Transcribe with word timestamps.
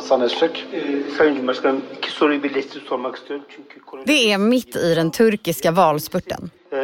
Hasan 0.00 0.20
Öztürk. 0.20 0.66
Sayın 1.18 1.34
Cumhurbaşkanım 1.34 1.82
iki 1.98 2.10
soruyu 2.10 2.42
birleştirip 2.42 2.88
sormak 2.88 3.16
istiyorum. 3.16 3.44
Çünkü 3.48 3.80
konu- 3.80 4.06
Det 4.06 4.32
är 4.32 4.36
mitt 4.38 4.76
i 4.76 4.96
den 4.96 5.10
turkiska 5.10 5.76
valspurten. 5.76 6.38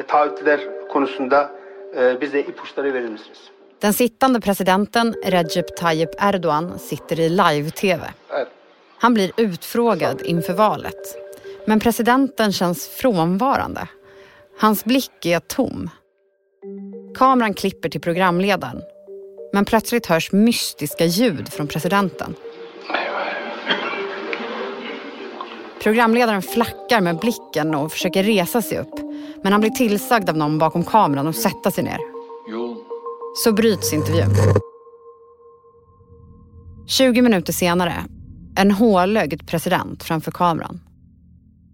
Taahhütler 0.09 0.61
konusunda 0.89 1.51
e, 1.99 2.21
bize 2.21 2.41
ipuçları 2.41 2.95
verir 2.95 3.09
misiniz? 3.09 3.39
Den 3.83 3.91
sittande 3.91 4.41
presidenten 4.41 5.15
Recep 5.33 5.77
Tayyip 5.77 6.11
Erdogan 6.19 6.79
sitter 6.79 7.17
i 7.19 7.31
live-tv. 7.31 8.01
Han 8.99 9.15
blir 9.15 9.33
utfrågad 9.39 10.21
inför 10.25 10.55
valet. 10.55 11.19
Men 11.67 11.79
presidenten 11.79 12.51
känns 12.53 12.89
frånvarande. 12.89 13.81
Hans 14.59 14.85
blick 14.85 15.27
är 15.27 15.41
tom. 15.41 15.91
Kameran 17.15 17.55
klipper 17.55 17.89
till 17.89 18.01
programledaren. 18.01 18.83
Men 19.53 19.65
plötsligt 19.65 20.07
hörs 20.07 20.33
mystiska 20.33 21.05
ljud 21.05 21.49
från 21.53 21.67
presidenten. 21.67 22.35
Programledaren 25.87 26.43
flackar 26.43 27.01
med 27.01 27.19
blicken 27.19 27.75
och 27.75 27.93
försöker 27.93 28.23
resa 28.23 28.63
sig 28.63 28.79
upp. 28.79 29.01
Men 29.43 29.53
han 29.53 29.61
blir 29.61 29.71
tillsagd 29.71 30.31
av 30.31 30.37
någon 30.37 30.59
bakom 30.59 30.85
kameran 30.85 31.29
att 31.29 31.37
sätta 31.37 31.71
sig 31.71 31.85
ner. 31.85 31.99
Yol 32.51 32.77
Så 33.37 33.53
bryts 33.53 33.93
intervjun. 33.93 34.31
20 36.87 37.23
minuter 37.23 37.53
senare, 37.53 37.95
en 38.57 38.71
hålögd 38.71 39.47
president 39.47 40.03
framför 40.03 40.31
kameran. 40.31 40.81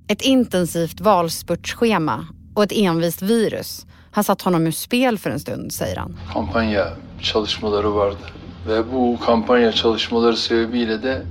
Ett 0.08 0.22
intensivt 0.22 1.00
valspurtschema 1.00 2.26
och 2.54 2.62
ett 2.62 2.72
envist 2.72 3.22
virus 3.22 3.86
har 4.12 4.22
satt 4.22 4.42
honom 4.42 4.66
ur 4.66 4.70
spel 4.70 5.18
för 5.18 5.30
en 5.30 5.40
stund, 5.40 5.72
säger 5.72 5.96
han. 5.96 6.18
kampanya 6.32 6.84
çalışmaları 7.20 7.90
vardı. 7.90 8.24
Ve 8.66 8.82
bu 8.82 9.18
kampanya 9.26 9.72
çalışmaları 9.72 10.36
sebebiyle 10.36 11.02
de 11.02 11.22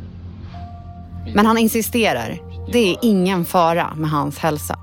Men 1.35 1.45
han 1.45 1.57
insisterar, 1.57 2.39
det 2.67 2.91
är 2.93 2.97
ingen 3.01 3.45
fara 3.45 3.95
med 3.95 4.09
hans 4.09 4.37
hälsa. 4.37 4.79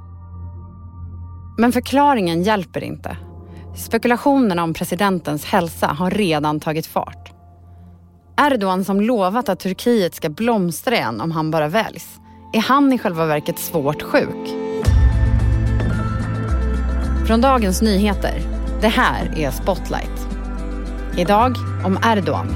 Men 1.59 1.73
förklaringen 1.73 2.43
hjälper 2.43 2.85
inte. 2.85 3.17
Spekulationerna 3.77 4.63
om 4.63 4.75
presidentens 4.75 5.45
hälsa 5.45 5.87
har 5.87 6.11
redan 6.11 6.61
tagit 6.61 6.87
fart. 6.87 7.33
Erdogan 8.41 8.85
som 8.85 9.01
lovat 9.01 9.49
att 9.49 9.61
Turkiet 9.61 10.15
ska 10.15 10.29
blomstra 10.29 10.95
igen 10.95 11.21
om 11.21 11.31
han 11.31 11.51
bara 11.51 11.69
väljs. 11.69 12.09
Är 12.53 12.61
han 12.61 12.93
i 12.93 12.99
själva 12.99 13.27
verket 13.27 13.59
svårt 13.59 14.03
sjuk? 14.03 14.49
Från 17.27 17.41
Dagens 17.41 17.83
Nyheter. 17.83 18.41
Det 18.81 18.89
här 18.89 19.39
är 19.39 19.51
Spotlight. 19.51 20.29
Idag 21.17 21.57
om 21.85 21.99
Erdogan. 22.05 22.49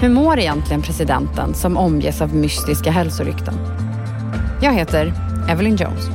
Hur 0.00 0.08
mår 0.08 0.38
egentligen 0.38 0.82
presidenten 0.82 1.54
som 1.54 1.76
omges 1.76 2.22
av 2.22 2.34
mystiska 2.34 2.90
hälsorykten? 2.90 3.54
Jag 4.64 4.72
heter 4.72 5.12
Evelyn 5.48 5.76
Jones. 5.76 6.06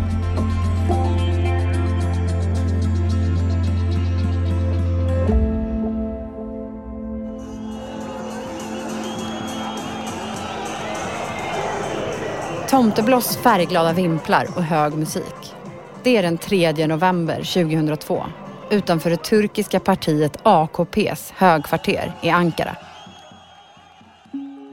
Tomtebloss 12.69 13.37
färgglada 13.37 13.93
vimplar 13.93 14.47
och 14.55 14.63
hög 14.63 14.93
musik. 14.93 15.23
Det 16.03 16.17
är 16.17 16.23
den 16.23 16.37
3 16.37 16.87
november 16.87 17.35
2002 17.35 18.25
utanför 18.69 19.09
det 19.09 19.23
turkiska 19.23 19.79
partiet 19.79 20.37
AKPs 20.43 21.33
högkvarter 21.35 22.13
i 22.21 22.29
Ankara. 22.29 22.75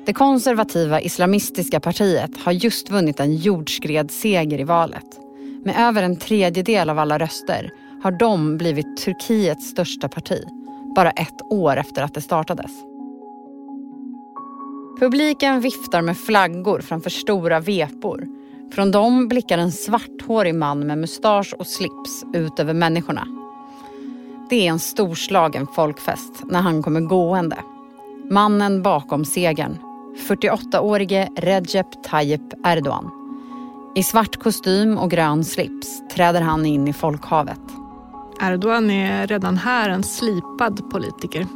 Det 0.07 0.13
konservativa 0.13 1.01
islamistiska 1.01 1.81
partiet 1.81 2.37
har 2.37 2.53
just 2.53 2.91
vunnit 2.91 3.21
en 3.21 3.37
jordskredsseger 3.37 4.61
i 4.61 4.65
valet. 4.65 5.21
Med 5.65 5.77
över 5.79 6.03
en 6.03 6.17
tredjedel 6.17 6.91
av 6.91 6.99
alla 6.99 7.19
röster 7.19 7.71
har 8.03 8.11
de 8.11 8.57
blivit 8.57 8.97
Turkiets 8.97 9.71
största 9.71 10.09
parti 10.09 10.45
bara 10.95 11.11
ett 11.11 11.43
år 11.51 11.77
efter 11.77 12.03
att 12.03 12.15
det 12.15 12.21
startades. 12.21 12.71
Publiken 15.01 15.61
viftar 15.61 16.03
med 16.03 16.19
flaggor 16.19 16.81
framför 16.81 17.11
stora 17.11 17.61
vepor. 17.61 18.27
Från 18.75 18.91
dem 18.91 19.29
blickar 19.29 19.59
en 19.59 19.73
svarthårig 19.73 20.55
man 20.55 20.87
med 20.87 20.99
mustasch 20.99 21.55
och 21.59 21.67
slips 21.67 22.25
ut 22.35 22.61
över 22.61 22.75
människorna. 22.75 23.27
Det 24.51 24.67
är 24.67 24.71
en 24.71 24.79
storslagen 24.79 25.67
folkfest 25.67 26.43
när 26.45 26.61
han 26.61 26.83
kommer 26.83 27.01
gående. 27.01 27.57
Mannen 28.31 28.83
bakom 28.83 29.25
segern, 29.25 29.79
48-årige 30.17 31.29
Recep 31.37 31.87
Tayyip 32.05 32.67
Erdogan. 32.67 33.11
I 33.95 34.03
svart 34.03 34.37
kostym 34.37 34.99
och 34.99 35.11
grön 35.11 35.45
slips 35.45 36.03
träder 36.15 36.41
han 36.41 36.67
in 36.67 36.89
i 36.89 36.93
folkhavet. 36.93 37.61
Erdogan 38.41 38.91
är 38.91 39.27
redan 39.27 39.57
här 39.57 39.91
en 39.91 40.03
slipad 40.03 40.91
politiker. 40.91 41.47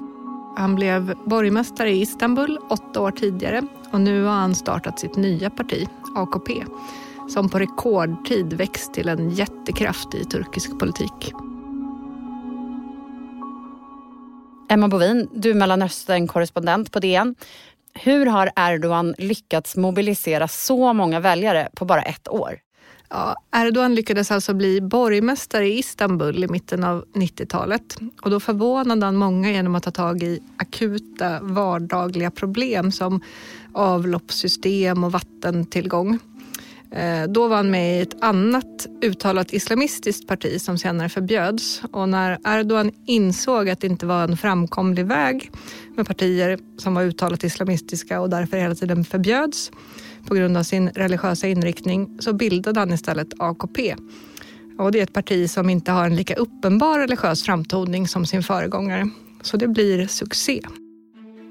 Han 0.56 0.74
blev 0.74 1.14
borgmästare 1.24 1.90
i 1.90 2.00
Istanbul 2.00 2.58
åtta 2.70 3.00
år 3.00 3.10
tidigare 3.10 3.62
och 3.92 4.00
nu 4.00 4.24
har 4.24 4.34
han 4.34 4.54
startat 4.54 4.98
sitt 4.98 5.16
nya 5.16 5.50
parti, 5.50 5.88
AKP, 6.16 6.64
som 7.28 7.48
på 7.48 7.58
rekordtid 7.58 8.52
växt 8.52 8.94
till 8.94 9.08
en 9.08 9.30
jättekraft 9.30 10.14
i 10.14 10.24
turkisk 10.24 10.78
politik. 10.78 11.32
Emma 14.70 14.88
Bovin, 14.88 15.28
du 15.32 15.50
är 15.50 15.54
Mellanöstern-korrespondent 15.54 16.92
på 16.92 17.00
DN. 17.00 17.34
Hur 18.02 18.26
har 18.26 18.50
Erdogan 18.56 19.14
lyckats 19.18 19.76
mobilisera 19.76 20.48
så 20.48 20.92
många 20.92 21.20
väljare 21.20 21.68
på 21.76 21.84
bara 21.84 22.02
ett 22.02 22.28
år? 22.28 22.58
Ja, 23.10 23.36
Erdogan 23.56 23.94
lyckades 23.94 24.30
alltså 24.30 24.54
bli 24.54 24.80
borgmästare 24.80 25.68
i 25.68 25.78
Istanbul 25.78 26.44
i 26.44 26.48
mitten 26.48 26.84
av 26.84 27.04
90-talet 27.14 27.98
och 28.22 28.30
då 28.30 28.40
förvånade 28.40 29.06
han 29.06 29.16
många 29.16 29.50
genom 29.50 29.74
att 29.74 29.82
ta 29.82 29.90
tag 29.90 30.22
i 30.22 30.40
akuta 30.56 31.40
vardagliga 31.40 32.30
problem 32.30 32.92
som 32.92 33.20
avloppssystem 33.74 35.04
och 35.04 35.12
vattentillgång. 35.12 36.18
Eh, 36.90 37.22
då 37.28 37.48
var 37.48 37.56
han 37.56 37.70
med 37.70 37.98
i 37.98 38.02
ett 38.02 38.22
annat 38.22 38.86
uttalat 39.02 39.52
islamistiskt 39.52 40.28
parti 40.28 40.60
som 40.60 40.78
senare 40.78 41.08
förbjöds 41.08 41.82
och 41.92 42.08
när 42.08 42.38
Erdogan 42.44 42.92
insåg 43.06 43.68
att 43.68 43.80
det 43.80 43.86
inte 43.86 44.06
var 44.06 44.24
en 44.24 44.36
framkomlig 44.36 45.06
väg 45.06 45.50
med 45.98 46.06
partier 46.06 46.58
som 46.76 46.94
var 46.94 47.02
uttalat 47.02 47.44
islamistiska 47.44 48.20
och 48.20 48.30
därför 48.30 48.56
hela 48.56 48.74
tiden 48.74 49.04
förbjöds 49.04 49.70
på 50.28 50.34
grund 50.34 50.56
av 50.56 50.62
sin 50.62 50.88
religiösa 50.88 51.48
inriktning 51.48 52.18
så 52.20 52.32
bildade 52.32 52.80
han 52.80 52.92
istället 52.92 53.28
AKP. 53.38 53.96
Och 54.78 54.92
det 54.92 54.98
är 54.98 55.02
ett 55.02 55.12
parti 55.12 55.50
som 55.50 55.70
inte 55.70 55.92
har 55.92 56.06
en 56.06 56.16
lika 56.16 56.34
uppenbar 56.34 56.98
religiös 56.98 57.42
framtoning 57.42 58.08
som 58.08 58.26
sin 58.26 58.42
föregångare. 58.42 59.10
Så 59.42 59.56
det 59.56 59.68
blir 59.68 60.06
succé. 60.06 60.60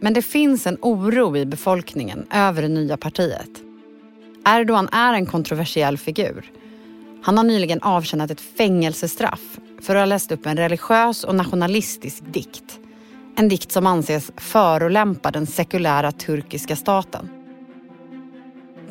Men 0.02 0.13
det 0.13 0.22
finns 0.22 0.68
en 0.68 0.78
oro 0.81 1.38
i 1.38 1.46
befolkningen 1.46 2.25
över 2.31 2.62
det 2.62 2.68
nya 2.68 2.97
partiet. 2.97 3.50
Erdogan 4.46 4.90
är 4.91 5.14
en 5.14 5.25
kontroversiell 5.25 5.97
figur. 5.97 6.52
Han 7.24 7.38
har 7.38 7.44
nyligen 7.44 7.81
avtjänat 7.81 8.31
ett 8.31 8.41
fängelsestraff 8.41 9.59
för 9.81 9.96
att 9.96 10.02
ha 10.02 10.06
läst 10.06 10.31
upp 10.31 10.46
en 10.46 10.58
religiös 10.58 11.24
och 11.24 11.35
nationalistisk 11.35 12.24
dikt. 12.34 12.79
En 13.40 13.50
dikt 13.50 13.72
som 13.72 13.88
anses 13.88 14.31
förolämpa 14.38 15.31
den 15.31 15.48
sekulära 15.48 16.12
turkiska 16.12 16.75
staten. 16.75 17.30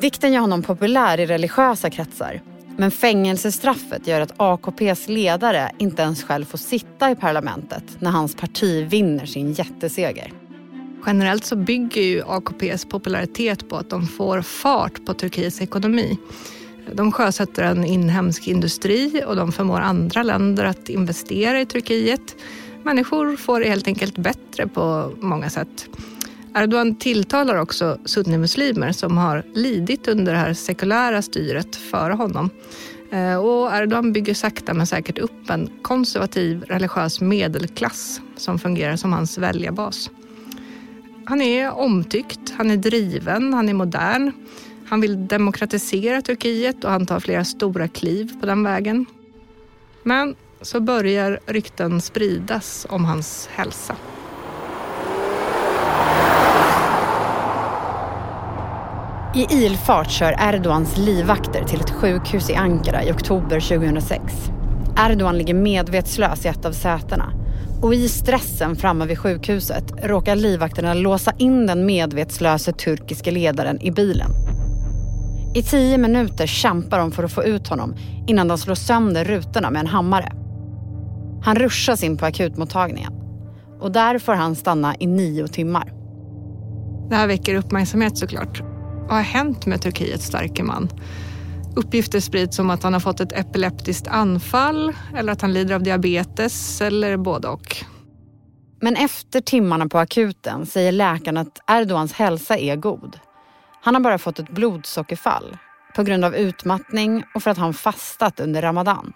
Dikten 0.00 0.32
gör 0.32 0.40
honom 0.40 0.62
populär 0.62 1.20
i 1.20 1.26
religiösa 1.26 1.90
kretsar. 1.90 2.40
Men 2.76 2.90
fängelsestraffet 2.90 4.06
gör 4.06 4.20
att 4.20 4.34
AKPs 4.36 5.08
ledare 5.08 5.70
inte 5.78 6.02
ens 6.02 6.24
själv 6.24 6.44
får 6.44 6.58
sitta 6.58 7.10
i 7.10 7.16
parlamentet 7.16 7.84
när 7.98 8.10
hans 8.10 8.34
parti 8.36 8.86
vinner 8.88 9.26
sin 9.26 9.52
jätteseger. 9.52 10.32
Generellt 11.06 11.44
så 11.44 11.56
bygger 11.56 12.02
ju 12.02 12.22
AKPs 12.26 12.84
popularitet 12.84 13.68
på 13.68 13.76
att 13.76 13.90
de 13.90 14.06
får 14.06 14.42
fart 14.42 15.06
på 15.06 15.14
Turkiets 15.14 15.60
ekonomi. 15.60 16.18
De 16.92 17.12
sjösätter 17.12 17.62
en 17.62 17.84
inhemsk 17.84 18.48
industri 18.48 19.22
och 19.26 19.36
de 19.36 19.52
förmår 19.52 19.80
andra 19.80 20.22
länder 20.22 20.64
att 20.64 20.88
investera 20.88 21.60
i 21.60 21.66
Turkiet. 21.66 22.36
Människor 22.86 23.36
får 23.36 23.60
det 23.60 23.68
helt 23.68 23.86
enkelt 23.86 24.18
bättre 24.18 24.66
på 24.66 25.14
många 25.20 25.50
sätt. 25.50 25.88
Erdogan 26.54 26.94
tilltalar 26.94 27.56
också 27.56 27.98
sunnimuslimer 28.04 28.92
som 28.92 29.18
har 29.18 29.44
lidit 29.54 30.08
under 30.08 30.32
det 30.32 30.38
här 30.38 30.54
sekulära 30.54 31.22
styret 31.22 31.76
före 31.76 32.12
honom. 32.12 32.50
Eh, 33.10 33.36
och 33.36 33.76
Erdogan 33.76 34.12
bygger 34.12 34.34
sakta 34.34 34.74
men 34.74 34.86
säkert 34.86 35.18
upp 35.18 35.50
en 35.50 35.70
konservativ 35.82 36.62
religiös 36.62 37.20
medelklass 37.20 38.20
som 38.36 38.58
fungerar 38.58 38.96
som 38.96 39.12
hans 39.12 39.38
väljarbas. 39.38 40.10
Han 41.24 41.42
är 41.42 41.72
omtyckt, 41.72 42.54
han 42.56 42.70
är 42.70 42.76
driven, 42.76 43.54
han 43.54 43.68
är 43.68 43.74
modern. 43.74 44.32
Han 44.88 45.00
vill 45.00 45.26
demokratisera 45.26 46.22
Turkiet 46.22 46.84
och 46.84 46.90
han 46.90 47.06
tar 47.06 47.20
flera 47.20 47.44
stora 47.44 47.88
kliv 47.88 48.40
på 48.40 48.46
den 48.46 48.62
vägen. 48.62 49.06
Men 50.02 50.34
så 50.66 50.80
börjar 50.80 51.40
rykten 51.46 52.00
spridas 52.00 52.86
om 52.90 53.04
hans 53.04 53.48
hälsa. 53.52 53.96
I 59.34 59.46
ilfart 59.50 60.10
kör 60.10 60.36
Erdogans 60.38 60.96
livvakter 60.98 61.64
till 61.64 61.80
ett 61.80 61.90
sjukhus 61.90 62.50
i 62.50 62.54
Ankara 62.54 63.04
i 63.04 63.12
oktober 63.12 63.60
2006. 63.60 64.22
Erdogan 64.98 65.38
ligger 65.38 65.54
medvetslös 65.54 66.44
i 66.44 66.48
ett 66.48 66.64
av 66.64 66.72
sätena 66.72 67.32
och 67.82 67.94
i 67.94 68.08
stressen 68.08 68.76
framme 68.76 69.06
vid 69.06 69.18
sjukhuset 69.18 69.84
råkar 70.02 70.36
livvakterna 70.36 70.94
låsa 70.94 71.32
in 71.38 71.66
den 71.66 71.86
medvetslöse 71.86 72.72
turkiske 72.72 73.30
ledaren 73.30 73.82
i 73.82 73.90
bilen. 73.90 74.30
I 75.54 75.62
tio 75.62 75.98
minuter 75.98 76.46
kämpar 76.46 76.98
de 76.98 77.12
för 77.12 77.24
att 77.24 77.32
få 77.32 77.44
ut 77.44 77.68
honom 77.68 77.94
innan 78.26 78.48
de 78.48 78.58
slår 78.58 78.74
sönder 78.74 79.24
rutorna 79.24 79.70
med 79.70 79.80
en 79.80 79.86
hammare. 79.86 80.32
Han 81.42 81.56
ruschas 81.56 82.02
in 82.02 82.16
på 82.16 82.26
akutmottagningen 82.26 83.12
och 83.80 83.92
där 83.92 84.18
får 84.18 84.32
han 84.32 84.56
stanna 84.56 84.96
i 85.00 85.06
nio 85.06 85.48
timmar. 85.48 85.92
Det 87.10 87.16
här 87.16 87.26
väcker 87.26 87.54
uppmärksamhet 87.54 88.18
såklart. 88.18 88.62
Vad 89.00 89.14
har 89.14 89.22
hänt 89.22 89.66
med 89.66 89.82
Turkiets 89.82 90.26
starke 90.26 90.62
man? 90.62 90.88
Uppgifter 91.76 92.20
sprids 92.20 92.58
om 92.58 92.70
att 92.70 92.82
han 92.82 92.92
har 92.92 93.00
fått 93.00 93.20
ett 93.20 93.32
epileptiskt 93.32 94.06
anfall 94.08 94.92
eller 95.16 95.32
att 95.32 95.42
han 95.42 95.52
lider 95.52 95.74
av 95.74 95.82
diabetes 95.82 96.80
eller 96.80 97.16
både 97.16 97.48
och. 97.48 97.76
Men 98.80 98.96
efter 98.96 99.40
timmarna 99.40 99.88
på 99.88 99.98
akuten 99.98 100.66
säger 100.66 100.92
läkaren 100.92 101.36
att 101.36 101.58
Erdogans 101.66 102.12
hälsa 102.12 102.58
är 102.58 102.76
god. 102.76 103.18
Han 103.82 103.94
har 103.94 104.00
bara 104.00 104.18
fått 104.18 104.38
ett 104.38 104.50
blodsockerfall 104.50 105.56
på 105.96 106.02
grund 106.02 106.24
av 106.24 106.34
utmattning 106.34 107.24
och 107.34 107.42
för 107.42 107.50
att 107.50 107.58
han 107.58 107.74
fastat 107.74 108.40
under 108.40 108.62
ramadan. 108.62 109.12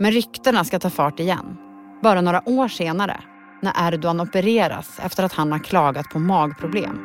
Men 0.00 0.12
ryktena 0.12 0.64
ska 0.64 0.78
ta 0.78 0.90
fart 0.90 1.20
igen, 1.20 1.56
bara 2.02 2.20
några 2.20 2.48
år 2.48 2.68
senare 2.68 3.20
när 3.62 3.88
Erdogan 3.88 4.20
opereras 4.20 5.00
efter 5.02 5.24
att 5.24 5.32
han 5.32 5.52
har 5.52 5.58
klagat 5.58 6.10
på 6.10 6.18
magproblem. 6.18 6.98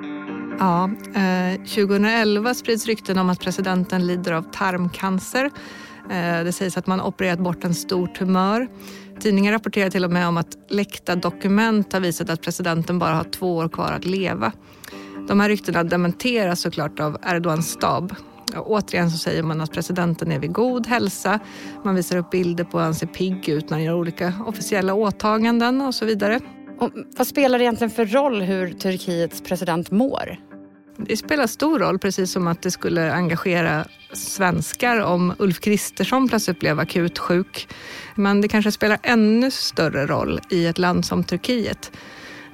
Ja, 0.59 0.89
eh, 1.15 1.61
2011 1.61 2.53
sprids 2.53 2.85
rykten 2.85 3.17
om 3.17 3.29
att 3.29 3.39
presidenten 3.39 4.07
lider 4.07 4.31
av 4.31 4.41
tarmcancer. 4.41 5.45
Eh, 6.09 6.43
det 6.43 6.51
sägs 6.51 6.77
att 6.77 6.87
man 6.87 7.01
opererat 7.01 7.39
bort 7.39 7.63
en 7.63 7.73
stor 7.73 8.07
tumör. 8.07 8.67
Tidningar 9.19 9.51
rapporterar 9.51 9.89
till 9.89 10.05
och 10.05 10.11
med 10.11 10.27
om 10.27 10.37
att 10.37 10.57
läckta 10.69 11.15
dokument 11.15 11.93
har 11.93 11.99
visat 11.99 12.29
att 12.29 12.41
presidenten 12.41 12.99
bara 12.99 13.13
har 13.13 13.23
två 13.23 13.55
år 13.55 13.69
kvar 13.69 13.91
att 13.91 14.05
leva. 14.05 14.51
De 15.27 15.39
här 15.39 15.49
ryktena 15.49 15.83
dementeras 15.83 16.61
såklart 16.61 16.99
av 16.99 17.17
Erdogans 17.23 17.69
stab. 17.69 18.15
Och 18.55 18.71
återigen 18.71 19.11
så 19.11 19.17
säger 19.17 19.43
man 19.43 19.61
att 19.61 19.71
presidenten 19.71 20.31
är 20.31 20.39
vid 20.39 20.53
god 20.53 20.87
hälsa. 20.87 21.39
Man 21.83 21.95
visar 21.95 22.17
upp 22.17 22.31
bilder 22.31 22.63
på 22.63 22.79
att 22.79 22.83
han 22.83 22.95
ser 22.95 23.07
pigg 23.07 23.49
ut 23.49 23.69
när 23.69 23.77
han 23.77 23.83
gör 23.83 23.93
olika 23.93 24.33
officiella 24.45 24.93
åtaganden 24.93 25.81
och 25.81 25.95
så 25.95 26.05
vidare. 26.05 26.39
Och 26.79 26.91
vad 27.17 27.27
spelar 27.27 27.57
det 27.57 27.63
egentligen 27.63 27.91
för 27.91 28.05
roll 28.05 28.41
hur 28.41 28.73
Turkiets 28.73 29.41
president 29.41 29.91
mår? 29.91 30.39
Det 30.97 31.17
spelar 31.17 31.47
stor 31.47 31.79
roll, 31.79 31.99
precis 31.99 32.31
som 32.31 32.47
att 32.47 32.61
det 32.61 32.71
skulle 32.71 33.13
engagera 33.13 33.85
svenskar 34.13 34.99
om 34.99 35.33
Ulf 35.39 35.59
Kristersson 35.59 36.29
plötsligt 36.29 36.59
blev 36.59 36.79
akut 36.79 37.19
sjuk. 37.19 37.67
Men 38.15 38.41
det 38.41 38.47
kanske 38.47 38.71
spelar 38.71 38.97
ännu 39.03 39.51
större 39.51 40.05
roll 40.05 40.39
i 40.49 40.65
ett 40.65 40.77
land 40.77 41.05
som 41.05 41.23
Turkiet, 41.23 41.91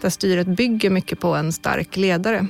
där 0.02 0.10
styret 0.10 0.48
bygger 0.48 0.90
mycket 0.90 1.20
på 1.20 1.36
en 1.36 1.54
stark 1.54 1.98
ledare. 1.98 2.48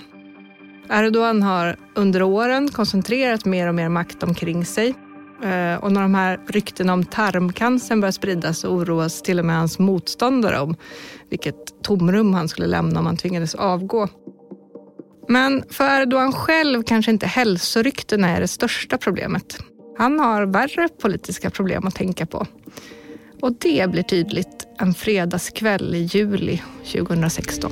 Erdogan 0.89 1.43
har 1.43 1.75
under 1.95 2.21
åren 2.21 2.71
koncentrerat 2.71 3.45
mer 3.45 3.67
och 3.67 3.75
mer 3.75 3.89
makt 3.89 4.23
omkring 4.23 4.65
sig. 4.65 4.93
Eh, 5.43 5.75
och 5.75 5.91
när 5.91 6.01
de 6.01 6.15
här 6.15 6.39
ryktena 6.47 6.93
om 6.93 7.05
tarmcancern 7.05 8.01
börjar 8.01 8.11
spridas 8.11 8.59
så 8.59 8.69
oroas 8.69 9.21
till 9.21 9.39
och 9.39 9.45
med 9.45 9.55
hans 9.55 9.79
motståndare 9.79 10.59
om 10.59 10.75
vilket 11.29 11.83
tomrum 11.83 12.33
han 12.33 12.47
skulle 12.47 12.67
lämna 12.67 12.99
om 12.99 13.05
han 13.05 13.17
tvingades 13.17 13.55
avgå. 13.55 14.07
Men 15.27 15.63
för 15.69 16.01
Erdogan 16.01 16.33
själv 16.33 16.83
kanske 16.83 17.11
inte 17.11 17.27
hälsoryktena 17.27 18.29
är 18.29 18.41
det 18.41 18.47
största 18.47 18.97
problemet. 18.97 19.57
Han 19.97 20.19
har 20.19 20.45
värre 20.45 20.87
politiska 21.01 21.49
problem 21.49 21.87
att 21.87 21.95
tänka 21.95 22.25
på. 22.25 22.47
Och 23.41 23.53
det 23.59 23.91
blir 23.91 24.03
tydligt 24.03 24.67
en 24.79 24.93
fredagskväll 24.93 25.95
i 25.95 25.97
juli 25.97 26.61
2016. 26.91 27.71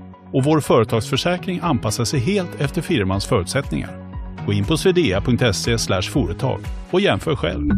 och 0.33 0.43
vår 0.43 0.59
företagsförsäkring 0.59 1.59
anpassar 1.63 2.05
sig 2.05 2.19
helt 2.19 2.61
efter 2.61 2.81
firmans 2.81 3.25
förutsättningar. 3.25 4.11
Gå 4.45 4.53
in 4.53 4.65
på 4.65 4.77
swedea.se 4.77 6.01
företag 6.01 6.59
och 6.91 7.01
jämför 7.01 7.35
själv. 7.35 7.69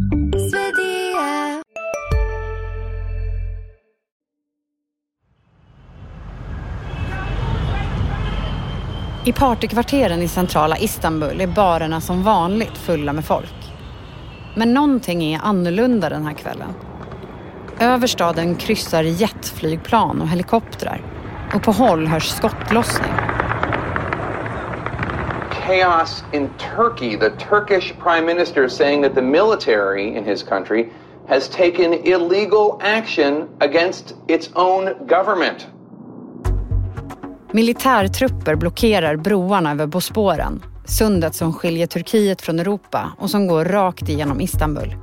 I 9.25 9.33
partykvarteren 9.33 10.21
i 10.21 10.27
centrala 10.27 10.77
Istanbul 10.77 11.41
är 11.41 11.47
barerna 11.47 12.01
som 12.01 12.23
vanligt 12.23 12.77
fulla 12.77 13.13
med 13.13 13.25
folk. 13.25 13.71
Men 14.55 14.73
någonting 14.73 15.23
är 15.23 15.39
annorlunda 15.43 16.09
den 16.09 16.25
här 16.25 16.33
kvällen. 16.33 16.69
Över 17.79 18.07
staden 18.07 18.55
kryssar 18.55 19.03
jetflygplan 19.03 20.21
och 20.21 20.27
helikoptrar 20.27 21.12
och 21.53 21.63
på 21.63 21.71
håll 21.71 22.07
hörs 22.07 22.29
skottlossning. 22.29 23.13
chaos 25.67 26.23
in 26.33 26.49
Turkey. 26.75 27.17
The 27.17 27.29
Turkish 27.29 27.93
prime 28.03 28.25
minister 28.25 28.69
saying 28.69 29.03
that 29.03 29.15
the 29.15 29.21
military 29.21 30.17
in 30.17 30.25
his 30.25 30.43
country 30.43 30.89
has 31.27 31.49
taken 31.49 31.93
illegal 31.93 32.79
action 32.81 33.49
against 33.59 34.15
its 34.27 34.49
own 34.55 35.07
government. 35.07 35.67
Militärtrupper 37.51 38.55
blockerar 38.55 39.15
broarna 39.15 39.71
över 39.71 39.87
Bosporen, 39.87 40.63
sundet 40.85 41.35
som 41.35 41.53
skiljer 41.53 41.87
Turkiet 41.87 42.41
från 42.41 42.59
Europa 42.59 43.11
och 43.17 43.29
som 43.29 43.47
går 43.47 43.65
rakt 43.65 44.09
igenom 44.09 44.41
Istanbul. 44.41 44.95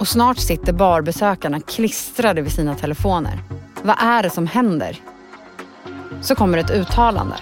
Och 0.00 0.08
snart 0.08 0.38
sitter 0.38 0.72
barbesökarna 0.72 1.60
klistrade 1.60 2.42
vid 2.42 2.52
sina 2.52 2.74
telefoner. 2.74 3.38
Vad 3.82 3.96
är 3.98 4.22
det 4.22 4.30
som 4.30 4.46
händer? 4.46 5.00
Så 6.20 6.34
kommer 6.34 6.58
ett 6.58 6.70
uttalande. 6.70 7.36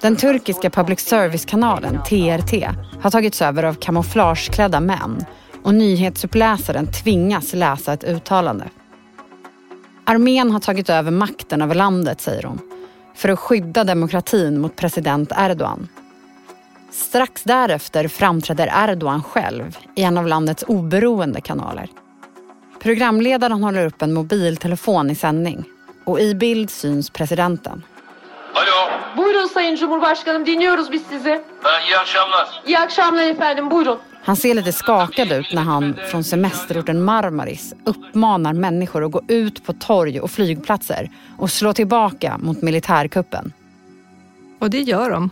Den 0.00 0.16
turkiska 0.16 0.70
public 0.70 1.00
service-kanalen 1.00 2.02
TRT 2.02 2.68
har 3.02 3.10
tagits 3.10 3.42
över 3.42 3.62
av 3.62 3.74
kamouflageklädda 3.74 4.80
män 4.80 5.24
och 5.62 5.74
nyhetsuppläsaren 5.74 6.86
tvingas 6.86 7.54
läsa 7.54 7.92
ett 7.92 8.04
uttalande. 8.04 8.64
Armén 10.04 10.50
har 10.50 10.60
tagit 10.60 10.90
över 10.90 11.10
makten 11.10 11.62
över 11.62 11.74
landet, 11.74 12.20
säger 12.20 12.42
hon, 12.42 12.58
för 13.14 13.28
att 13.28 13.38
skydda 13.38 13.84
demokratin 13.84 14.60
mot 14.60 14.76
president 14.76 15.32
Erdogan. 15.36 15.88
Strax 16.90 17.42
därefter 17.42 18.08
framträder 18.08 18.72
Erdogan 18.88 19.22
själv 19.22 19.78
i 19.96 20.02
en 20.02 20.18
av 20.18 20.26
landets 20.26 20.64
oberoende 20.68 21.40
kanaler. 21.40 21.88
Programledaren 22.84 23.62
håller 23.62 23.86
upp 23.86 24.02
en 24.02 24.12
mobiltelefon 24.12 25.10
i 25.10 25.14
sändning 25.14 25.64
och 26.04 26.20
i 26.20 26.34
bild 26.34 26.70
syns 26.70 27.10
presidenten. 27.10 27.82
Alo, 28.54 28.90
Buyurun 29.16 29.48
Sayın 29.48 29.76
Cumhurbaşkanım 29.76 30.46
dinliyoruz 30.46 30.92
biz 30.92 31.02
sizi. 31.10 31.40
ha, 31.62 31.80
iyi 31.86 31.96
akşamlar. 31.98 32.62
İyi 32.66 32.78
akşamlar 32.78 33.22
efendim 33.26 33.70
buyurun. 33.70 33.98
Han 34.22 34.34
ser 34.34 34.54
lite 34.54 34.72
skakad 34.72 35.30
ut 35.30 35.52
när 35.54 35.62
han 35.62 35.94
från 36.10 36.22
semesterorten 36.22 37.00
Marmaris 37.00 37.74
uppmanar 37.84 38.52
människor 38.52 39.04
att 39.04 39.12
gå 39.12 39.22
ut 39.28 39.64
på 39.66 39.72
torg 39.72 40.20
och 40.20 40.30
flygplatser 40.30 41.10
och 41.38 41.50
slå 41.50 41.72
tillbaka 41.72 42.38
mot 42.38 42.62
militärkuppen. 42.62 43.52
Och 44.60 44.70
det 44.70 44.80
gör 44.80 45.10
de. 45.10 45.30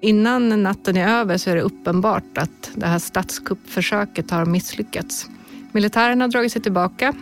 Innan 0.00 0.62
natten 0.62 0.96
är 0.96 1.08
över 1.08 1.36
så 1.38 1.50
är 1.50 1.54
det 1.54 1.62
uppenbart 1.62 2.38
att 2.38 2.70
det 2.74 2.86
här 2.86 2.98
statskuppförsöket 2.98 4.30
har 4.30 4.44
misslyckats. 4.44 5.28
Militären 5.72 6.20
har 6.20 6.28
dragit 6.28 6.52
sig 6.52 6.62
tillbaka 6.62 7.14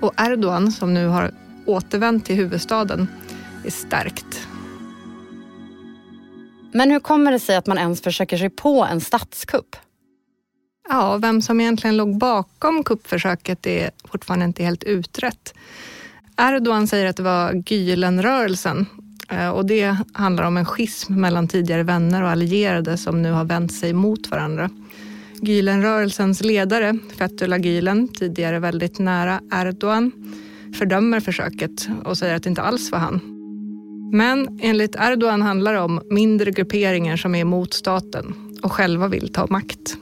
och 0.00 0.14
Erdogan, 0.20 0.72
som 0.72 0.94
nu 0.94 1.06
har 1.06 1.30
återvänt 1.66 2.24
till 2.24 2.36
huvudstaden, 2.36 3.08
är 3.64 3.70
stärkt. 3.70 4.48
Men 6.72 6.90
hur 6.90 7.00
kommer 7.00 7.32
det 7.32 7.38
sig 7.38 7.56
att 7.56 7.66
man 7.66 7.78
ens 7.78 8.02
försöker 8.02 8.36
sig 8.36 8.50
på 8.50 8.84
en 8.84 9.00
statskupp? 9.00 9.76
Ja, 10.88 11.16
vem 11.16 11.42
som 11.42 11.60
egentligen 11.60 11.96
låg 11.96 12.18
bakom 12.18 12.84
kuppförsöket 12.84 13.66
är 13.66 13.90
fortfarande 14.04 14.44
inte 14.44 14.64
helt 14.64 14.84
utrett. 14.84 15.54
Erdogan 16.36 16.86
säger 16.86 17.06
att 17.06 17.16
det 17.16 17.22
var 17.22 17.52
Gülenrörelsen 17.52 18.86
eh, 19.28 19.48
och 19.48 19.66
det 19.66 19.96
handlar 20.12 20.44
om 20.44 20.56
en 20.56 20.64
schism 20.64 21.14
mellan 21.20 21.48
tidigare 21.48 21.82
vänner 21.82 22.22
och 22.22 22.30
allierade 22.30 22.98
som 22.98 23.22
nu 23.22 23.32
har 23.32 23.44
vänt 23.44 23.72
sig 23.72 23.92
mot 23.92 24.30
varandra. 24.30 24.70
Gülenrörelsens 25.42 26.42
ledare, 26.42 26.98
Fethullah 27.18 27.58
Gülen, 27.58 28.08
tidigare 28.08 28.58
väldigt 28.58 28.98
nära 28.98 29.40
Erdogan, 29.52 30.12
fördömer 30.78 31.20
försöket 31.20 31.88
och 32.04 32.18
säger 32.18 32.34
att 32.34 32.42
det 32.42 32.48
inte 32.48 32.62
alls 32.62 32.92
var 32.92 32.98
han. 32.98 33.20
Men 34.12 34.58
enligt 34.62 34.96
Erdogan 34.98 35.42
handlar 35.42 35.74
det 35.74 35.80
om 35.80 36.00
mindre 36.10 36.50
grupperingar 36.50 37.16
som 37.16 37.34
är 37.34 37.40
emot 37.40 37.72
staten 37.74 38.34
och 38.62 38.72
själva 38.72 39.08
vill 39.08 39.32
ta 39.32 39.46
makt. 39.46 39.96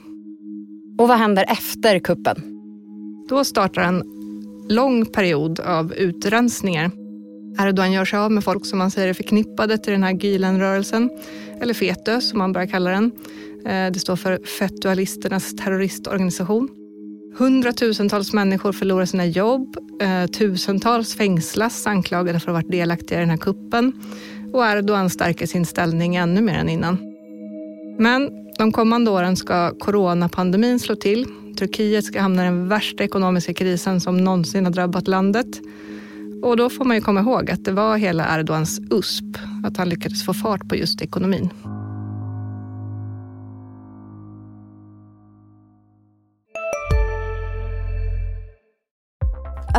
Och 0.97 1.07
vad 1.07 1.17
händer 1.17 1.45
efter 1.47 1.99
kuppen? 1.99 2.61
Då 3.29 3.43
startar 3.43 3.81
en 3.81 4.03
lång 4.69 5.05
period 5.05 5.59
av 5.59 5.93
utrensningar. 5.93 6.91
Erdogan 7.59 7.91
gör 7.91 8.05
sig 8.05 8.19
av 8.19 8.31
med 8.31 8.43
folk 8.43 8.65
som 8.65 8.79
man 8.79 8.91
säger 8.91 9.07
är 9.07 9.13
förknippade 9.13 9.77
till 9.77 9.93
den 9.93 10.03
här 10.03 10.13
Gülenrörelsen, 10.13 11.09
eller 11.61 11.73
FETÖ 11.73 12.21
som 12.21 12.39
man 12.39 12.53
börjar 12.53 12.67
kalla 12.67 12.91
den. 12.91 13.11
Eh, 13.65 13.91
det 13.91 13.99
står 13.99 14.15
för 14.15 14.39
Fetualisternas 14.59 15.55
terroristorganisation. 15.55 16.69
Hundratusentals 17.37 18.33
människor 18.33 18.71
förlorar 18.71 19.05
sina 19.05 19.25
jobb, 19.25 19.77
eh, 20.01 20.25
tusentals 20.25 21.15
fängslas 21.15 21.87
anklagade 21.87 22.39
för 22.39 22.51
att 22.51 22.55
ha 22.55 22.61
varit 22.61 22.71
delaktiga 22.71 23.17
i 23.17 23.21
den 23.21 23.29
här 23.29 23.37
kuppen 23.37 23.93
och 24.53 24.65
Erdogan 24.65 25.09
stärker 25.09 25.47
sin 25.47 25.65
ställning 25.65 26.15
ännu 26.15 26.41
mer 26.41 26.55
än 26.55 26.69
innan. 26.69 26.97
Men 27.99 28.29
de 28.57 28.71
kommande 28.71 29.11
åren 29.11 29.35
ska 29.35 29.73
coronapandemin 29.79 30.79
slå 30.79 30.95
till. 30.95 31.27
Turkiet 31.57 32.05
ska 32.05 32.21
hamna 32.21 32.41
i 32.41 32.45
den 32.45 32.67
värsta 32.67 33.03
ekonomiska 33.03 33.53
krisen 33.53 34.01
som 34.01 34.17
någonsin 34.17 34.65
har 34.65 34.71
drabbat 34.71 35.07
landet. 35.07 35.47
Och 36.43 36.57
då 36.57 36.69
får 36.69 36.85
man 36.85 36.97
ju 36.97 37.01
komma 37.01 37.19
ihåg 37.19 37.51
att 37.51 37.65
det 37.65 37.71
var 37.71 37.97
hela 37.97 38.37
Erdogans 38.37 38.79
USP, 38.91 39.37
att 39.63 39.77
han 39.77 39.89
lyckades 39.89 40.25
få 40.25 40.33
fart 40.33 40.69
på 40.69 40.75
just 40.75 41.01
ekonomin. 41.01 41.49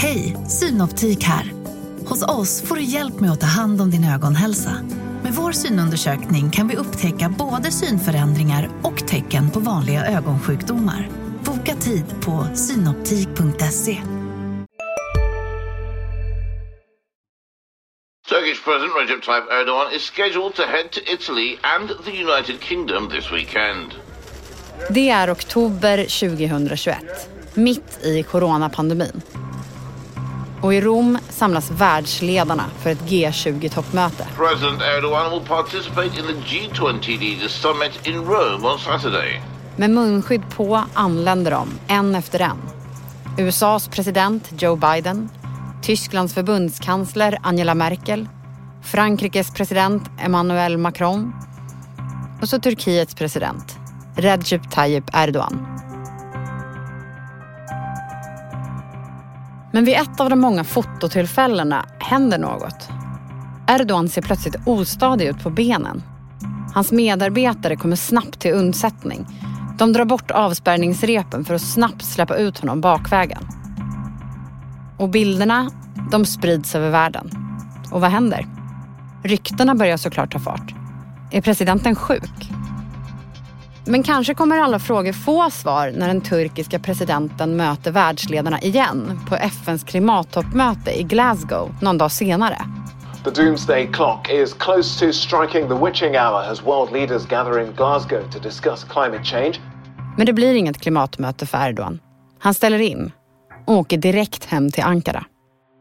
Hej, 0.00 0.36
Synoptik 0.48 1.24
här. 1.24 1.52
Hos 2.06 2.22
oss 2.22 2.62
får 2.62 2.76
du 2.76 2.82
hjälp 2.82 3.20
med 3.20 3.30
att 3.32 3.40
ta 3.40 3.46
hand 3.46 3.80
om 3.80 3.90
din 3.90 4.04
ögonhälsa. 4.04 4.70
Med 5.22 5.32
vår 5.32 5.52
synundersökning 5.52 6.50
kan 6.50 6.68
vi 6.68 6.76
upptäcka 6.76 7.34
både 7.38 7.70
synförändringar 7.70 8.70
och 8.82 9.06
tecken 9.08 9.50
på 9.50 9.60
vanliga 9.60 10.06
ögonsjukdomar. 10.06 11.08
Boka 11.44 11.74
tid 11.74 12.04
på 12.20 12.46
synoptik.se. 12.54 14.02
Turkish 18.28 18.64
President 18.64 18.92
Recep 19.00 19.22
Tayyip 19.24 19.44
Erdogan 19.50 19.92
is 19.92 20.10
scheduled 20.10 20.54
to 20.54 20.62
head 20.62 20.90
to 20.92 21.00
Italy 21.12 21.56
and 21.62 21.88
the 22.04 22.22
United 22.22 22.60
Kingdom 22.60 23.10
this 23.10 23.32
weekend. 23.32 23.94
Det 24.90 25.10
är 25.10 25.32
oktober 25.32 25.96
2021, 25.96 26.98
mitt 27.54 28.04
i 28.04 28.22
coronapandemin. 28.22 29.22
Och 30.62 30.74
i 30.74 30.80
Rom 30.80 31.18
samlas 31.28 31.70
världsledarna 31.70 32.64
för 32.78 32.90
ett 32.90 33.02
G20-toppmöte. 33.02 34.26
President 34.36 34.82
Erdogan 34.82 35.30
will 35.30 35.48
participate 35.48 36.06
in 36.06 36.26
the 36.26 36.56
G20 36.56 37.20
Leaders 37.20 37.52
Summit 37.52 38.06
in 38.06 38.14
Rome 38.14 38.68
on 38.68 38.78
Saturday. 38.78 39.42
Med 39.76 39.90
munskydd 39.90 40.42
på 40.56 40.84
anländer 40.94 41.50
de, 41.50 41.68
en 41.88 42.14
efter 42.14 42.40
en. 42.40 42.58
USAs 43.38 43.88
president 43.88 44.52
Joe 44.58 44.76
Biden, 44.76 45.28
Tysklands 45.82 46.34
förbundskansler 46.34 47.38
Angela 47.42 47.74
Merkel, 47.74 48.28
Frankrikes 48.82 49.50
president 49.50 50.02
Emmanuel 50.18 50.78
Macron 50.78 51.32
och 52.42 52.48
så 52.48 52.58
Turkiets 52.58 53.14
president 53.14 53.78
Recep 54.16 54.70
Tayyip 54.70 55.04
Erdogan. 55.14 55.66
Men 59.78 59.84
vid 59.84 59.94
ett 59.94 60.20
av 60.20 60.30
de 60.30 60.40
många 60.40 60.64
fototillfällena 60.64 61.86
händer 61.98 62.38
något. 62.38 62.88
Erdogan 63.66 64.08
ser 64.08 64.22
plötsligt 64.22 64.56
ostadig 64.66 65.26
ut 65.26 65.42
på 65.42 65.50
benen. 65.50 66.02
Hans 66.74 66.92
medarbetare 66.92 67.76
kommer 67.76 67.96
snabbt 67.96 68.40
till 68.40 68.54
undsättning. 68.54 69.26
De 69.78 69.92
drar 69.92 70.04
bort 70.04 70.30
avspärrningsrepen 70.30 71.44
för 71.44 71.54
att 71.54 71.62
snabbt 71.62 72.04
släppa 72.04 72.36
ut 72.36 72.58
honom 72.58 72.80
bakvägen. 72.80 73.48
Och 74.96 75.08
bilderna, 75.08 75.70
de 76.10 76.24
sprids 76.24 76.74
över 76.74 76.90
världen. 76.90 77.30
Och 77.90 78.00
vad 78.00 78.10
händer? 78.10 78.46
Ryktena 79.22 79.74
börjar 79.74 79.96
såklart 79.96 80.32
ta 80.32 80.38
fart. 80.38 80.74
Är 81.30 81.40
presidenten 81.40 81.94
sjuk? 81.94 82.50
Men 83.90 84.02
kanske 84.02 84.34
kommer 84.34 84.58
alla 84.58 84.78
frågor 84.78 85.12
få 85.12 85.50
svar 85.50 85.92
när 85.94 86.08
den 86.08 86.20
turkiska 86.20 86.78
presidenten 86.78 87.56
möter 87.56 87.90
världsledarna 87.90 88.60
igen 88.60 89.20
på 89.28 89.34
FNs 89.34 89.84
klimattoppmöte 89.84 91.00
i 91.00 91.02
Glasgow 91.02 91.74
någon 91.82 91.98
dag 91.98 92.12
senare. 92.12 92.58
The 93.24 93.30
doomsday 93.42 93.86
clock 93.92 94.30
is 94.30 94.54
close 94.54 95.06
to 95.06 95.12
striking 95.12 95.68
the 95.68 95.84
witching 95.84 96.16
hour 96.16 96.52
as 96.52 96.62
world 96.62 96.92
leaders 96.92 97.26
gather 97.26 97.60
in 97.60 97.72
Glasgow 97.76 98.30
to 98.32 98.38
discuss 98.38 98.84
climate 98.84 99.24
change. 99.24 99.60
Men 100.16 100.26
det 100.26 100.32
blir 100.32 100.54
inget 100.54 100.80
klimatmöte 100.80 101.46
för 101.46 101.68
Erdogan. 101.68 102.00
Han 102.38 102.54
ställer 102.54 102.78
in 102.78 103.12
och 103.66 103.74
åker 103.74 103.96
direkt 103.96 104.44
hem 104.44 104.70
till 104.70 104.84
Ankara. 104.84 105.24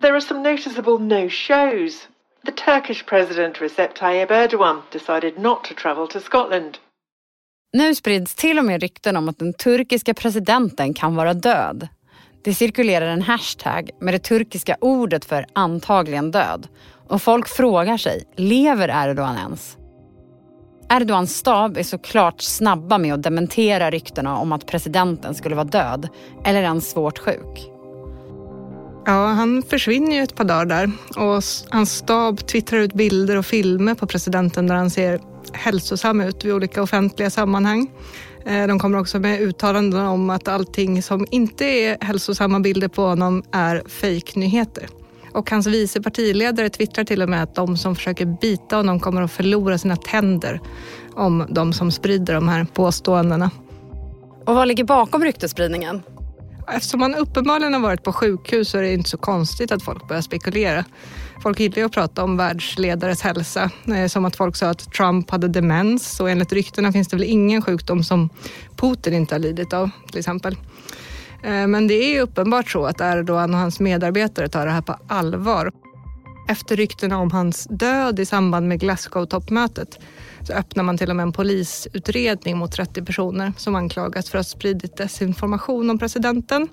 There 0.01 0.13
are 0.13 0.21
some 0.21 0.51
noticeable 0.51 0.97
no-shows. 0.99 2.07
The 2.45 2.51
Turkish 2.51 3.05
president 3.05 3.61
Recep 3.61 3.95
Tayyip 3.95 4.31
Erdogan 4.31 4.81
decided 4.91 5.39
not 5.39 5.63
to 5.63 5.73
travel 5.73 6.07
to 6.07 6.19
Scotland. 6.19 6.77
Nu 7.73 7.95
sprids 7.95 8.35
till 8.35 8.59
och 8.59 8.65
med 8.65 8.81
rykten 8.81 9.17
om 9.17 9.29
att 9.29 9.39
den 9.39 9.53
turkiska 9.53 10.13
presidenten 10.13 10.93
kan 10.93 11.15
vara 11.15 11.33
död. 11.33 11.87
Det 12.43 12.53
cirkulerar 12.53 13.07
en 13.07 13.21
hashtag 13.21 13.89
med 14.01 14.13
det 14.13 14.19
turkiska 14.19 14.77
ordet 14.81 15.25
för 15.25 15.45
antagligen 15.53 16.31
död. 16.31 16.67
Och 17.07 17.21
folk 17.21 17.47
frågar 17.47 17.97
sig, 17.97 18.23
lever 18.35 19.09
Erdogan 19.09 19.37
ens? 19.37 19.77
Erdogans 20.89 21.35
stab 21.35 21.77
är 21.77 21.83
såklart 21.83 22.41
snabba 22.41 22.97
med 22.97 23.13
att 23.13 23.23
dementera 23.23 23.89
ryktena 23.91 24.37
om 24.37 24.51
att 24.51 24.67
presidenten 24.67 25.35
skulle 25.35 25.55
vara 25.55 25.65
död 25.65 26.09
eller 26.45 26.61
ens 26.61 26.89
svårt 26.89 27.19
sjuk. 27.19 27.71
Ja, 29.05 29.27
han 29.27 29.63
försvinner 29.63 30.15
ju 30.15 30.23
ett 30.23 30.35
par 30.35 30.43
dagar 30.43 30.65
där 30.65 30.91
och 31.15 31.43
hans 31.69 31.91
stab 31.91 32.47
twittrar 32.47 32.79
ut 32.79 32.93
bilder 32.93 33.35
och 33.35 33.45
filmer 33.45 33.95
på 33.95 34.07
presidenten 34.07 34.67
där 34.67 34.75
han 34.75 34.89
ser 34.89 35.19
hälsosam 35.53 36.21
ut 36.21 36.45
vid 36.45 36.53
olika 36.53 36.81
offentliga 36.81 37.29
sammanhang. 37.29 37.91
Eh, 38.45 38.67
de 38.67 38.79
kommer 38.79 38.99
också 38.99 39.19
med 39.19 39.41
uttalanden 39.41 40.05
om 40.05 40.29
att 40.29 40.47
allting 40.47 41.03
som 41.03 41.25
inte 41.31 41.65
är 41.65 41.97
hälsosamma 42.01 42.59
bilder 42.59 42.87
på 42.87 43.01
honom 43.01 43.43
är 43.51 43.83
fejknyheter. 43.87 44.87
Och 45.33 45.49
hans 45.49 45.67
vice 45.67 46.01
partiledare 46.01 46.69
twittrar 46.69 47.03
till 47.03 47.21
och 47.21 47.29
med 47.29 47.43
att 47.43 47.55
de 47.55 47.77
som 47.77 47.95
försöker 47.95 48.25
bita 48.25 48.75
honom 48.75 48.99
kommer 48.99 49.21
att 49.21 49.31
förlora 49.31 49.77
sina 49.77 49.95
tänder 49.95 50.61
om 51.13 51.45
de 51.49 51.73
som 51.73 51.91
sprider 51.91 52.33
de 52.33 52.47
här 52.47 52.65
påståendena. 52.73 53.51
Och 54.45 54.55
vad 54.55 54.67
ligger 54.67 54.83
bakom 54.83 55.23
ryktesspridningen? 55.23 56.01
Eftersom 56.67 57.01
han 57.01 57.15
uppenbarligen 57.15 57.73
har 57.73 57.81
varit 57.81 58.03
på 58.03 58.13
sjukhus 58.13 58.69
så 58.69 58.77
är 58.77 58.81
det 58.81 58.93
inte 58.93 59.09
så 59.09 59.17
konstigt 59.17 59.71
att 59.71 59.83
folk 59.83 60.07
börjar 60.07 60.21
spekulera. 60.21 60.85
Folk 61.43 61.59
gillar 61.59 61.77
ju 61.77 61.85
att 61.85 61.91
prata 61.91 62.23
om 62.23 62.37
världsledares 62.37 63.21
hälsa. 63.21 63.71
Eh, 63.87 64.07
som 64.07 64.25
att 64.25 64.35
folk 64.35 64.55
sa 64.55 64.69
att 64.69 64.93
Trump 64.93 65.29
hade 65.29 65.47
demens 65.47 66.19
och 66.19 66.29
enligt 66.29 66.53
ryktena 66.53 66.91
finns 66.91 67.07
det 67.07 67.15
väl 67.15 67.25
ingen 67.25 67.61
sjukdom 67.61 68.03
som 68.03 68.29
Putin 68.75 69.13
inte 69.13 69.35
har 69.35 69.39
lidit 69.39 69.73
av 69.73 69.89
till 70.09 70.19
exempel. 70.19 70.55
Eh, 71.43 71.67
men 71.67 71.87
det 71.87 71.93
är 71.93 72.21
uppenbart 72.21 72.69
så 72.69 72.85
att 72.85 73.01
Erdogan 73.01 73.53
och 73.53 73.59
hans 73.59 73.79
medarbetare 73.79 74.49
tar 74.49 74.65
det 74.65 74.71
här 74.71 74.81
på 74.81 74.95
allvar. 75.07 75.71
Efter 76.49 76.75
ryktena 76.75 77.17
om 77.17 77.31
hans 77.31 77.67
död 77.69 78.19
i 78.19 78.25
samband 78.25 78.67
med 78.67 78.79
Glasgow-toppmötet 78.79 79.99
så 80.43 80.53
öppnar 80.53 80.83
man 80.83 80.97
till 80.97 81.09
och 81.09 81.15
med 81.15 81.23
en 81.23 81.33
polisutredning 81.33 82.57
mot 82.57 82.71
30 82.71 83.05
personer 83.05 83.53
som 83.57 83.75
anklagas 83.75 84.29
för 84.29 84.37
att 84.37 84.45
ha 84.45 84.49
spridit 84.49 84.97
desinformation 84.97 85.89
om 85.89 85.99
presidenten. 85.99 86.67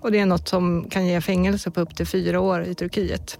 Och 0.00 0.12
det 0.12 0.18
är 0.18 0.26
något 0.26 0.48
som 0.48 0.90
kan 0.90 1.06
ge 1.06 1.20
fängelse 1.20 1.70
på 1.70 1.80
upp 1.80 1.96
till 1.96 2.06
fyra 2.06 2.40
år 2.40 2.64
i 2.64 2.74
Turkiet. 2.74 3.38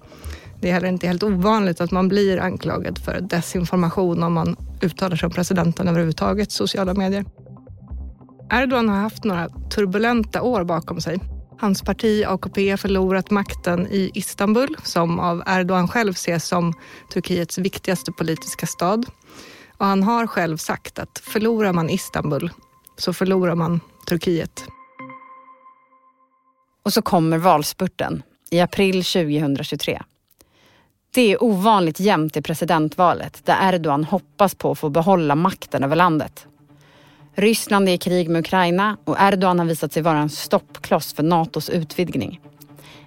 Det 0.61 0.69
är 0.69 0.73
heller 0.73 0.89
inte 0.89 1.07
helt 1.07 1.23
ovanligt 1.23 1.81
att 1.81 1.91
man 1.91 2.09
blir 2.09 2.41
anklagad 2.41 2.99
för 2.99 3.21
desinformation 3.21 4.23
om 4.23 4.33
man 4.33 4.57
uttalar 4.83 5.17
sig 5.17 5.27
om 5.27 5.33
presidenten 5.33 5.89
överhuvudtaget, 5.89 6.49
i 6.49 6.53
sociala 6.53 6.95
medier. 6.95 7.25
Erdogan 8.53 8.89
har 8.89 8.97
haft 8.97 9.25
några 9.25 9.49
turbulenta 9.49 10.43
år 10.43 10.65
bakom 10.65 11.01
sig. 11.01 11.19
Hans 11.59 11.83
parti 11.83 12.25
AKP 12.27 12.71
har 12.71 12.77
förlorat 12.77 13.31
makten 13.31 13.87
i 13.91 14.11
Istanbul 14.15 14.77
som 14.83 15.21
av 15.21 15.43
Erdogan 15.47 15.89
själv 15.89 16.11
ses 16.11 16.47
som 16.47 16.75
Turkiets 17.13 17.59
viktigaste 17.59 18.13
politiska 18.13 18.67
stad. 18.67 19.07
Och 19.79 19.87
han 19.87 20.03
har 20.03 20.27
själv 20.27 20.57
sagt 20.57 20.99
att 20.99 21.19
förlorar 21.19 21.73
man 21.73 21.91
Istanbul 21.91 22.51
så 22.97 23.13
förlorar 23.13 23.55
man 23.55 23.81
Turkiet. 24.09 24.65
Och 26.85 26.93
så 26.93 27.03
kommer 27.03 27.39
valspurten 27.39 28.23
i 28.51 28.61
april 28.61 29.05
2023. 29.05 30.03
Det 31.17 31.33
är 31.33 31.43
ovanligt 31.43 32.01
jämnt 32.01 32.37
i 32.37 32.43
presidentvalet 32.43 33.41
där 33.45 33.75
Erdogan 33.75 34.05
hoppas 34.05 34.55
på 34.55 34.71
att 34.71 34.79
få 34.79 34.91
behålla 34.91 35.35
makten 35.35 35.85
över 35.85 35.97
landet. 35.97 36.47
Ryssland 37.35 37.89
är 37.89 37.93
i 37.93 37.99
krig 37.99 38.29
med 38.29 38.41
Ukraina 38.41 38.97
och 39.05 39.17
Erdogan 39.21 39.59
har 39.59 39.67
visat 39.67 39.93
sig 39.93 40.03
vara 40.03 40.19
en 40.19 40.29
stoppkloss 40.29 41.15
för 41.15 41.23
Natos 41.23 41.71
utvidgning. 41.71 42.41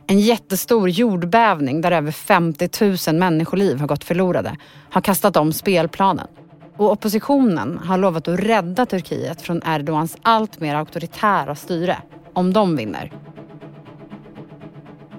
En 0.07 0.19
jättestor 0.19 0.89
jordbävning 0.89 1.81
där 1.81 1.91
över 1.91 2.11
50 2.11 3.11
000 3.11 3.19
människoliv 3.19 3.79
har 3.79 3.87
gått 3.87 4.03
förlorade 4.03 4.57
har 4.89 5.01
kastat 5.01 5.37
om 5.37 5.53
spelplanen. 5.53 6.27
Och 6.77 6.91
oppositionen 6.91 7.77
har 7.77 7.97
lovat 7.97 8.27
att 8.27 8.39
rädda 8.39 8.85
Turkiet 8.85 9.41
från 9.41 9.61
Erdogans 9.65 10.17
alltmer 10.21 10.75
auktoritära 10.75 11.55
styre 11.55 11.97
om 12.33 12.53
de 12.53 12.75
vinner. 12.75 13.13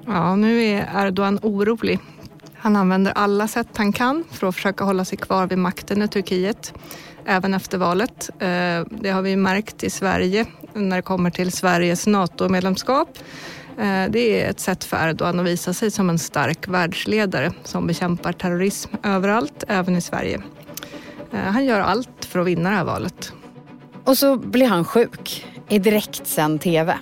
Ja, 0.07 0.37
nu 0.37 0.63
är 0.63 1.07
Erdogan 1.07 1.39
orolig. 1.43 1.99
Han 2.63 2.77
använder 2.77 3.13
alla 3.13 3.49
sätt 3.49 3.69
han 3.77 3.93
kan 3.93 4.25
för 4.31 4.47
att 4.47 4.55
försöka 4.55 4.85
hålla 4.85 5.05
sig 5.05 5.19
kvar 5.19 5.47
vid 5.47 5.59
makten 5.59 6.03
i 6.03 6.09
Turkiet, 6.09 6.75
även 7.25 7.55
efter 7.55 7.79
valet. 7.79 8.31
Eh, 8.39 8.85
det 8.91 9.11
har 9.11 9.23
vi 9.23 9.37
märkt 9.37 9.85
i 9.85 9.91
Sverige 9.91 10.47
när 10.75 10.97
det 10.97 11.03
kommer 11.03 11.31
till 11.31 11.53
Sveriges 11.53 12.07
NATO-medlemskap. 12.07 13.19
Eh, 13.79 14.05
det 14.11 14.43
är 14.43 14.51
ett 14.51 14.61
sätt 14.61 14.85
för 14.85 15.09
Erdogan 15.09 15.41
att 15.41 15.47
visa 15.47 15.75
sig 15.75 15.91
som 15.91 16.11
en 16.11 16.19
stark 16.19 16.69
världsledare 16.69 17.53
som 17.65 17.87
bekämpar 17.87 18.33
terrorism 18.33 18.91
överallt, 19.03 19.65
även 19.69 19.97
i 19.97 20.01
Sverige. 20.01 20.43
Eh, 21.33 21.39
han 21.39 21.65
gör 21.65 21.81
allt 21.81 22.25
för 22.25 22.39
att 22.39 22.47
vinna 22.47 22.71
det 22.71 22.77
här 22.77 22.85
valet. 22.85 23.33
Och 24.05 24.19
så 24.19 24.37
blir 24.37 24.67
han 24.67 24.85
sjuk 24.85 25.47
i 25.69 25.79
direktsänd 25.79 26.61
tv. 26.61 26.99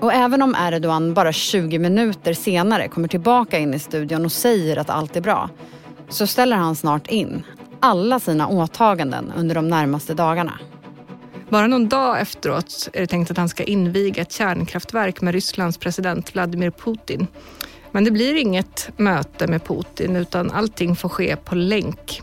Och 0.00 0.12
även 0.12 0.42
om 0.42 0.56
Erdogan 0.58 1.14
bara 1.14 1.32
20 1.32 1.78
minuter 1.78 2.32
senare 2.32 2.88
kommer 2.88 3.08
tillbaka 3.08 3.58
in 3.58 3.74
i 3.74 3.78
studion 3.78 4.24
och 4.24 4.32
säger 4.32 4.76
att 4.76 4.90
allt 4.90 5.16
är 5.16 5.20
bra 5.20 5.50
så 6.08 6.26
ställer 6.26 6.56
han 6.56 6.76
snart 6.76 7.06
in 7.06 7.42
alla 7.80 8.20
sina 8.20 8.48
åtaganden 8.48 9.32
under 9.36 9.54
de 9.54 9.68
närmaste 9.68 10.14
dagarna. 10.14 10.58
Bara 11.48 11.66
någon 11.66 11.88
dag 11.88 12.20
efteråt 12.20 12.88
är 12.92 13.00
det 13.00 13.06
tänkt 13.06 13.30
att 13.30 13.36
han 13.36 13.48
ska 13.48 13.62
inviga 13.62 14.22
ett 14.22 14.32
kärnkraftverk 14.32 15.20
med 15.20 15.34
Rysslands 15.34 15.78
president 15.78 16.34
Vladimir 16.34 16.70
Putin. 16.70 17.26
Men 17.90 18.04
det 18.04 18.10
blir 18.10 18.34
inget 18.34 18.90
möte 18.96 19.46
med 19.46 19.64
Putin 19.64 20.16
utan 20.16 20.50
allting 20.50 20.96
får 20.96 21.08
ske 21.08 21.36
på 21.36 21.54
länk. 21.54 22.22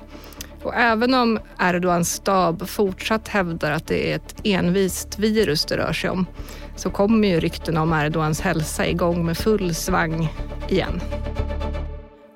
Och 0.64 0.76
även 0.76 1.14
om 1.14 1.40
Erdogans 1.60 2.14
stab 2.14 2.70
fortsatt 2.70 3.28
hävdar 3.28 3.72
att 3.72 3.88
det 3.88 4.12
är 4.12 4.16
ett 4.16 4.36
envist 4.44 5.20
virus 5.20 5.66
det 5.66 5.78
rör 5.78 5.94
sig 5.94 6.10
om 6.10 6.26
så 6.76 6.90
kommer 6.90 7.28
ju 7.28 7.40
ryktena 7.40 7.82
om 7.82 7.94
Erdogans 7.94 8.42
hälsa 8.42 8.88
igång 8.88 9.26
med 9.26 9.38
full 9.38 9.76
svang 9.76 10.34
igen. 10.70 11.02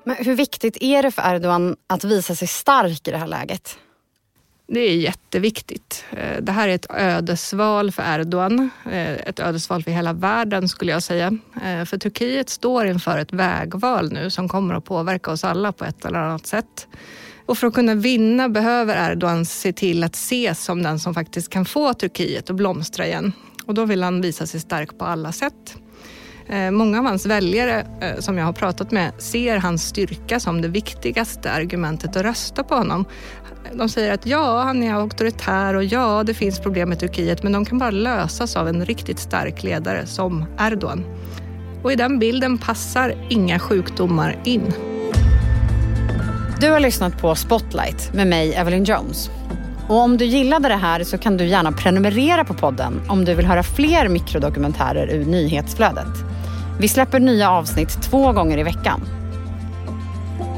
Men 0.04 0.16
hur 0.16 0.34
viktigt 0.34 0.76
är 0.80 1.02
det 1.02 1.10
för 1.10 1.34
Erdogan 1.34 1.76
att 1.86 2.04
visa 2.04 2.34
sig 2.34 2.48
stark 2.48 3.08
i 3.08 3.10
det 3.10 3.18
här 3.18 3.26
läget? 3.26 3.78
Det 4.66 4.80
är 4.80 4.96
jätteviktigt. 4.96 6.04
Eh, 6.10 6.42
det 6.42 6.52
här 6.52 6.68
är 6.68 6.74
ett 6.74 6.86
ödesval 6.90 7.92
för 7.92 8.02
Erdogan. 8.14 8.70
Eh, 8.84 9.12
ett 9.12 9.40
ödesval 9.40 9.82
för 9.82 9.90
hela 9.90 10.12
världen 10.12 10.68
skulle 10.68 10.92
jag 10.92 11.02
säga. 11.02 11.38
Eh, 11.64 11.84
för 11.84 11.98
Turkiet 11.98 12.48
står 12.48 12.86
inför 12.86 13.18
ett 13.18 13.32
vägval 13.32 14.12
nu 14.12 14.30
som 14.30 14.48
kommer 14.48 14.74
att 14.74 14.84
påverka 14.84 15.30
oss 15.30 15.44
alla 15.44 15.72
på 15.72 15.84
ett 15.84 16.04
eller 16.04 16.18
annat 16.18 16.46
sätt. 16.46 16.88
Och 17.48 17.58
för 17.58 17.66
att 17.66 17.74
kunna 17.74 17.94
vinna 17.94 18.48
behöver 18.48 19.10
Erdogan 19.12 19.44
se 19.44 19.72
till 19.72 20.04
att 20.04 20.14
ses 20.14 20.64
som 20.64 20.82
den 20.82 20.98
som 20.98 21.14
faktiskt 21.14 21.50
kan 21.50 21.64
få 21.64 21.94
Turkiet 21.94 22.50
att 22.50 22.56
blomstra 22.56 23.06
igen. 23.06 23.32
Och 23.66 23.74
då 23.74 23.84
vill 23.84 24.02
han 24.02 24.20
visa 24.20 24.46
sig 24.46 24.60
stark 24.60 24.98
på 24.98 25.04
alla 25.04 25.32
sätt. 25.32 25.76
Eh, 26.48 26.70
många 26.70 26.98
av 26.98 27.04
hans 27.04 27.26
väljare 27.26 27.86
eh, 28.00 28.20
som 28.20 28.38
jag 28.38 28.44
har 28.44 28.52
pratat 28.52 28.90
med 28.90 29.12
ser 29.18 29.56
hans 29.56 29.82
styrka 29.82 30.40
som 30.40 30.62
det 30.62 30.68
viktigaste 30.68 31.52
argumentet 31.52 32.16
att 32.16 32.22
rösta 32.22 32.64
på 32.64 32.74
honom. 32.74 33.04
De 33.72 33.88
säger 33.88 34.14
att 34.14 34.26
ja, 34.26 34.62
han 34.62 34.82
är 34.82 34.94
auktoritär 34.94 35.74
och 35.74 35.84
ja, 35.84 36.22
det 36.22 36.34
finns 36.34 36.60
problem 36.60 36.88
med 36.88 37.00
Turkiet, 37.00 37.42
men 37.42 37.52
de 37.52 37.64
kan 37.64 37.78
bara 37.78 37.90
lösas 37.90 38.56
av 38.56 38.68
en 38.68 38.84
riktigt 38.84 39.18
stark 39.18 39.62
ledare 39.62 40.06
som 40.06 40.44
Erdogan. 40.58 41.04
Och 41.82 41.92
i 41.92 41.96
den 41.96 42.18
bilden 42.18 42.58
passar 42.58 43.26
inga 43.28 43.58
sjukdomar 43.58 44.36
in. 44.44 44.72
Du 46.60 46.70
har 46.70 46.80
lyssnat 46.80 47.18
på 47.18 47.34
Spotlight 47.34 48.14
med 48.14 48.26
mig, 48.26 48.54
Evelyn 48.54 48.84
Jones. 48.84 49.30
Och 49.88 49.96
om 49.96 50.16
du 50.16 50.24
gillade 50.24 50.68
det 50.68 50.76
här 50.76 51.04
så 51.04 51.18
kan 51.18 51.36
du 51.36 51.44
gärna 51.44 51.72
prenumerera 51.72 52.44
på 52.44 52.54
podden 52.54 53.00
om 53.08 53.24
du 53.24 53.34
vill 53.34 53.46
höra 53.46 53.62
fler 53.62 54.08
mikrodokumentärer 54.08 55.08
ur 55.08 55.24
nyhetsflödet. 55.24 56.08
Vi 56.80 56.88
släpper 56.88 57.20
nya 57.20 57.50
avsnitt 57.50 58.02
två 58.02 58.32
gånger 58.32 58.58
i 58.58 58.62
veckan. 58.62 59.00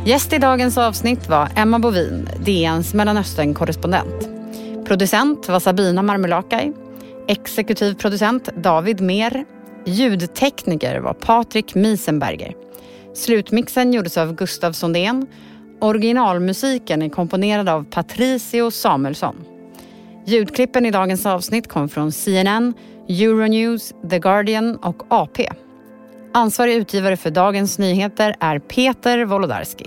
Gäst 0.06 0.32
i 0.32 0.38
dagens 0.38 0.78
avsnitt 0.78 1.28
var 1.28 1.48
Emma 1.56 1.78
Bovin, 1.78 2.28
DNs 2.44 2.94
Mellanöstern-korrespondent. 2.94 4.28
Producent 4.86 5.48
var 5.48 5.60
Sabina 5.60 6.02
Marmulakai. 6.02 6.72
Exekutiv 7.28 7.94
producent 7.94 8.48
David 8.56 9.00
Mer. 9.00 9.44
Ljudtekniker 9.84 11.00
var 11.00 11.14
Patrik 11.14 11.74
Miesenberger. 11.74 12.52
Slutmixen 13.14 13.92
gjordes 13.92 14.16
av 14.16 14.34
Gustav 14.34 14.72
Sondén 14.72 15.26
Originalmusiken 15.80 17.02
är 17.02 17.08
komponerad 17.08 17.68
av 17.68 17.84
Patricio 17.84 18.70
Samuelsson. 18.70 19.36
Ljudklippen 20.26 20.86
i 20.86 20.90
dagens 20.90 21.26
avsnitt 21.26 21.68
kom 21.68 21.88
från 21.88 22.12
CNN, 22.12 22.74
Euronews, 23.08 23.94
The 24.10 24.18
Guardian 24.18 24.76
och 24.76 25.02
AP. 25.08 25.48
Ansvarig 26.32 26.74
utgivare 26.74 27.16
för 27.16 27.30
Dagens 27.30 27.78
Nyheter 27.78 28.36
är 28.40 28.58
Peter 28.58 29.24
Wolodarski. 29.24 29.86